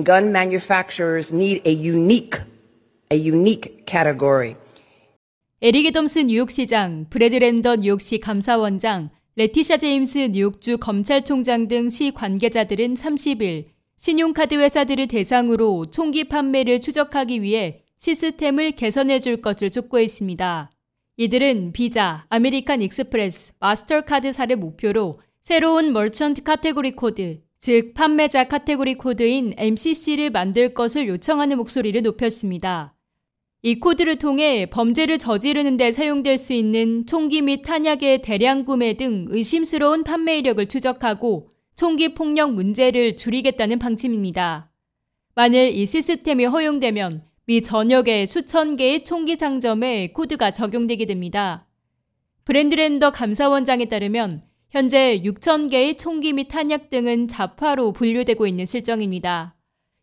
Gun 0.00 0.32
manufacturers 0.32 1.34
need 1.34 1.60
a 1.66 1.70
unique, 1.70 2.40
a 3.12 3.16
unique 3.16 3.84
category. 3.86 4.56
에릭 5.60 5.84
애덤스 5.84 6.20
뉴욕시장, 6.20 7.08
브래드 7.10 7.36
랜더 7.36 7.76
뉴욕시 7.76 8.18
감사원장, 8.18 9.10
레티샤 9.36 9.76
제임스 9.76 10.30
뉴욕주 10.32 10.78
검찰총장 10.78 11.68
등 11.68 11.90
시 11.90 12.10
관계자들은 12.10 12.94
30일 12.94 13.66
신용카드 13.98 14.54
회사들을 14.54 15.08
대상으로 15.08 15.90
총기 15.90 16.24
판매를 16.24 16.80
추적하기 16.80 17.42
위해 17.42 17.82
시스템을 17.98 18.72
개선해 18.72 19.20
줄 19.20 19.42
것을 19.42 19.68
촉구했습니다. 19.68 20.70
이들은 21.18 21.72
비자, 21.74 22.24
아메리칸 22.30 22.80
익스프레스, 22.80 23.52
마스터카드사를 23.60 24.56
목표로 24.56 25.20
새로운 25.42 25.92
merchant 25.92 26.44
category 26.44 26.92
code, 26.92 27.42
즉 27.62 27.94
판매자 27.94 28.48
카테고리 28.48 28.94
코드인 28.94 29.54
MCC를 29.56 30.30
만들 30.30 30.74
것을 30.74 31.06
요청하는 31.06 31.56
목소리를 31.58 32.02
높였습니다. 32.02 32.96
이 33.62 33.78
코드를 33.78 34.16
통해 34.16 34.66
범죄를 34.66 35.18
저지르는 35.18 35.76
데 35.76 35.92
사용될 35.92 36.38
수 36.38 36.54
있는 36.54 37.06
총기 37.06 37.40
및 37.40 37.62
탄약의 37.62 38.22
대량 38.22 38.64
구매 38.64 38.94
등 38.94 39.26
의심스러운 39.28 40.02
판매 40.02 40.38
이력을 40.38 40.66
추적하고 40.66 41.50
총기 41.76 42.14
폭력 42.14 42.52
문제를 42.52 43.14
줄이겠다는 43.14 43.78
방침입니다. 43.78 44.72
만일 45.36 45.68
이 45.68 45.86
시스템이 45.86 46.46
허용되면 46.46 47.22
미 47.46 47.62
전역의 47.62 48.26
수천 48.26 48.74
개의 48.74 49.04
총기 49.04 49.36
상점에 49.36 50.08
코드가 50.08 50.50
적용되게 50.50 51.06
됩니다. 51.06 51.68
브랜드랜더 52.44 53.12
감사원장에 53.12 53.84
따르면 53.84 54.40
현재 54.72 55.20
6천 55.22 55.70
개의 55.70 55.98
총기 55.98 56.32
및 56.32 56.48
탄약 56.48 56.88
등은 56.88 57.28
자파로 57.28 57.92
분류되고 57.92 58.46
있는 58.46 58.64
실정입니다. 58.64 59.54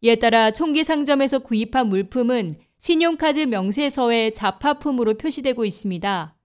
이에 0.00 0.16
따라 0.16 0.50
총기 0.50 0.82
상점에서 0.82 1.38
구입한 1.38 1.88
물품은 1.88 2.56
신용카드 2.80 3.38
명세서에 3.46 4.32
자파품으로 4.32 5.14
표시되고 5.18 5.64
있습니다. 5.64 6.36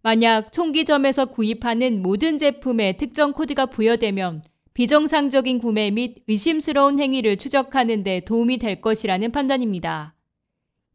만약 0.00 0.52
총기점에서 0.54 1.26
구입하는 1.26 2.00
모든 2.00 2.38
제품에 2.38 2.96
특정 2.96 3.34
코드가 3.34 3.66
부여되면 3.66 4.42
비정상적인 4.72 5.58
구매 5.58 5.90
및 5.90 6.22
의심스러운 6.28 6.98
행위를 6.98 7.36
추적하는 7.36 8.02
데 8.04 8.20
도움이 8.20 8.56
될 8.56 8.80
것이라는 8.80 9.30
판단입니다. 9.32 10.15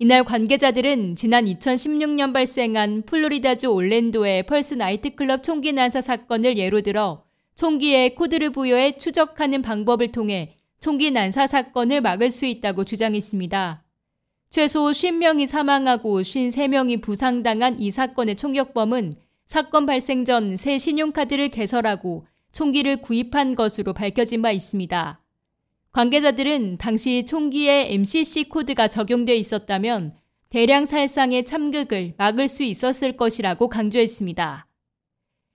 이날 0.02 0.24
관계자들은 0.24 1.16
지난 1.16 1.46
2016년 1.46 2.34
발생한 2.34 3.04
플로리다주 3.04 3.68
올랜도의 3.68 4.48
펄스 4.48 4.74
나이트클럽 4.74 5.44
총기 5.44 5.74
난사 5.74 6.02
사건을 6.02 6.58
예로 6.58 6.82
들어 6.82 7.24
총기에 7.54 8.16
코드를 8.16 8.50
부여해 8.50 8.98
추적하는 8.98 9.62
방법을 9.62 10.12
통해 10.12 10.56
총기 10.80 11.12
난사 11.12 11.46
사건을 11.46 12.02
막을 12.02 12.32
수 12.32 12.48
있다고 12.48 12.84
주장했습니다. 12.84 13.84
최소 14.50 14.90
50명이 14.90 15.46
사망하고 15.46 16.20
53명이 16.20 17.04
부상당한 17.04 17.80
이 17.80 17.92
사건의 17.92 18.38
총격범은 18.38 19.14
사건 19.46 19.86
발생 19.86 20.26
전 20.26 20.56
새 20.56 20.80
신용카드를 20.80 21.50
개설하고 21.50 22.26
총기를 22.52 23.02
구입한 23.02 23.54
것으로 23.54 23.94
밝혀진 23.94 24.42
바 24.42 24.50
있습니다. 24.50 25.22
관계자들은 25.94 26.78
당시 26.78 27.26
총기에 27.26 27.92
MCC 27.92 28.46
코드가 28.46 28.88
적용돼 28.88 29.36
있었다면 29.36 30.14
대량 30.50 30.86
살상의 30.86 31.46
참극을 31.46 32.14
막을 32.18 32.48
수 32.48 32.64
있었을 32.64 33.18
것이라고 33.18 33.68
강조했습니다. 33.68 34.68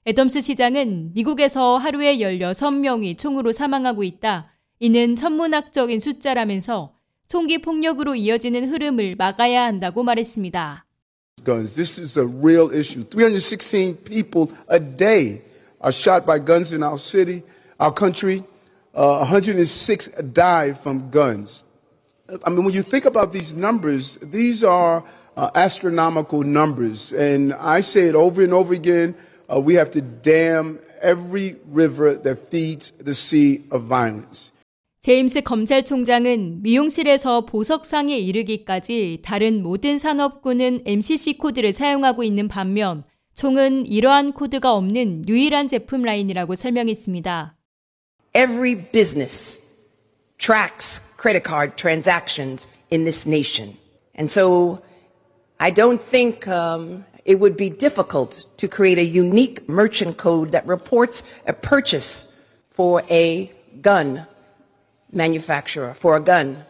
애덤스 0.06 0.42
시장은 0.42 1.14
미국에서 1.14 1.78
하루에 1.78 2.18
16명이 2.18 3.18
총으로 3.18 3.50
사망하고 3.52 4.04
있다. 4.04 4.52
이는 4.78 5.16
천문학적인 5.16 6.00
숫자라면서 6.00 6.94
총기 7.28 7.58
폭력으로 7.58 8.14
이어지는 8.14 8.70
흐름을 8.70 9.16
막아야 9.16 9.64
한다고 9.64 10.02
말했습니다. 10.02 10.84
Guns. 11.44 11.74
This 11.74 12.00
is 12.00 12.18
a 12.18 12.24
real 12.26 12.70
issue. 12.72 13.04
316 13.04 14.04
people 14.04 14.54
a 14.70 14.78
day 14.78 15.42
are 15.82 15.92
shot 15.92 16.26
by 16.26 16.38
guns 16.38 16.74
in 16.74 16.82
our 16.82 16.98
city, 16.98 17.42
our 17.80 17.92
country. 17.92 18.42
Uh, 18.95 19.19
106 19.19 20.07
die 20.33 20.73
from 20.73 21.09
guns. 21.09 21.63
I 22.45 22.49
mean, 22.49 22.65
when 22.65 22.73
you 22.73 22.81
think 22.81 23.05
about 23.05 23.31
these 23.31 23.53
numbers, 23.53 24.17
these 24.21 24.63
are 24.63 25.03
uh, 25.37 25.49
astronomical 25.55 26.43
numbers. 26.43 27.13
And 27.13 27.53
I 27.53 27.81
say 27.81 28.07
it 28.07 28.15
over 28.15 28.43
and 28.43 28.53
over 28.53 28.73
again 28.73 29.15
uh, 29.51 29.59
we 29.59 29.75
have 29.75 29.91
to 29.91 30.01
dam 30.01 30.79
every 31.01 31.55
river 31.67 32.15
that 32.15 32.49
feeds 32.49 32.91
the 32.99 33.13
sea 33.13 33.63
of 33.71 33.83
violence. 33.83 34.51
제임스 35.01 35.41
검찰총장은 35.41 36.61
미용실에서 36.61 37.45
보석상에 37.47 38.19
이르기까지 38.19 39.21
다른 39.23 39.63
모든 39.63 39.97
산업군은 39.97 40.81
MCC 40.85 41.39
코드를 41.39 41.73
사용하고 41.73 42.23
있는 42.23 42.47
반면 42.47 43.03
총은 43.33 43.87
이러한 43.87 44.33
코드가 44.33 44.75
없는 44.75 45.27
유일한 45.27 45.67
제품 45.67 46.03
라인이라고 46.03 46.53
설명했습니다. 46.53 47.54
Every 48.35 48.75
business 48.75 49.59
tracks 50.37 51.01
credit 51.17 51.43
card 51.43 51.77
transactions 51.77 52.67
in 52.89 53.03
this 53.03 53.25
nation. 53.25 53.77
And 54.15 54.31
so 54.31 54.81
I 55.59 55.69
don't 55.69 56.01
think 56.01 56.47
um, 56.47 57.05
it 57.25 57.39
would 57.39 57.57
be 57.57 57.69
difficult 57.69 58.45
to 58.57 58.67
create 58.67 58.97
a 58.97 59.03
unique 59.03 59.67
merchant 59.67 60.17
code 60.17 60.53
that 60.53 60.65
reports 60.65 61.23
a 61.45 61.53
purchase 61.53 62.25
for 62.71 63.03
a 63.09 63.51
gun 63.81 64.25
manufacturer 65.11 65.93
for 65.93 66.15
a 66.15 66.23
gun. 66.23 66.65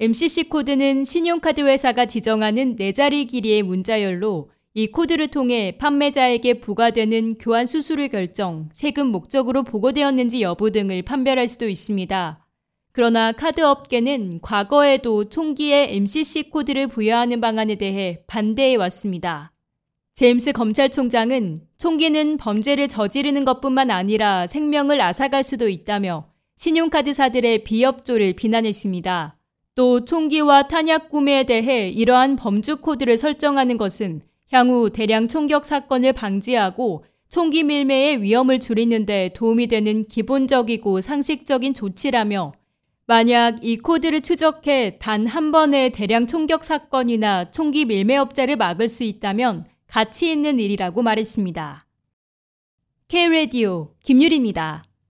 MCC 0.00 0.48
코드는 0.48 1.04
신용카드 1.04 1.60
회사가 1.60 2.06
지정하는 2.06 2.74
네 2.74 2.92
자리 2.92 3.26
길이의 3.26 3.62
문자열로 3.62 4.50
이 4.75 4.87
코드를 4.87 5.29
통해 5.29 5.77
판매자에게 5.79 6.59
부과되는 6.59 7.39
교환 7.39 7.65
수수료 7.65 8.07
결정, 8.07 8.69
세금 8.71 9.07
목적으로 9.07 9.63
보고되었는지 9.63 10.41
여부 10.41 10.71
등을 10.71 11.01
판별할 11.01 11.47
수도 11.47 11.67
있습니다. 11.67 12.45
그러나 12.91 13.31
카드 13.31 13.61
업계는 13.61 14.39
과거에도 14.41 15.29
총기에 15.29 15.95
MCC 15.95 16.49
코드를 16.49 16.87
부여하는 16.87 17.41
방안에 17.41 17.75
대해 17.75 18.23
반대해 18.27 18.75
왔습니다. 18.75 19.51
제임스 20.13 20.51
검찰총장은 20.51 21.61
총기는 21.77 22.37
범죄를 22.37 22.89
저지르는 22.89 23.45
것뿐만 23.45 23.89
아니라 23.89 24.47
생명을 24.47 25.01
앗아갈 25.01 25.43
수도 25.43 25.69
있다며 25.69 26.29
신용카드사들의 26.57 27.63
비협조를 27.63 28.33
비난했습니다. 28.33 29.37
또 29.75 30.03
총기와 30.03 30.67
탄약 30.67 31.09
구매에 31.09 31.45
대해 31.45 31.89
이러한 31.89 32.35
범주 32.35 32.81
코드를 32.81 33.17
설정하는 33.17 33.77
것은 33.77 34.21
향후 34.51 34.89
대량 34.89 35.27
총격 35.27 35.65
사건을 35.65 36.13
방지하고 36.13 37.05
총기 37.29 37.63
밀매의 37.63 38.21
위험을 38.23 38.59
줄이는 38.59 39.05
데 39.05 39.29
도움이 39.35 39.67
되는 39.67 40.01
기본적이고 40.01 41.01
상식적인 41.01 41.73
조치라며 41.73 42.53
만약 43.05 43.63
이 43.63 43.77
코드를 43.77 44.21
추적해 44.21 44.97
단 44.99 45.27
한 45.27 45.51
번의 45.51 45.91
대량 45.91 46.27
총격 46.27 46.63
사건이나 46.63 47.45
총기 47.45 47.85
밀매 47.85 48.17
업자를 48.17 48.55
막을 48.55 48.87
수 48.87 49.03
있다면 49.03 49.65
가치 49.87 50.31
있는 50.31 50.59
일이라고 50.59 51.01
말했습니다. 51.01 51.85
K-Radio 53.07 53.95
김유리입니다. 54.03 54.88